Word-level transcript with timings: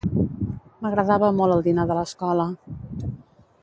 M'agradava 0.85 1.29
molt 1.41 1.57
el 1.59 1.63
dinar 1.69 1.87
de 1.93 2.01
l'escola 2.01 2.49